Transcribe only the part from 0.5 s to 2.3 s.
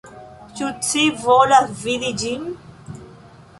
Ĉu ci volas vidi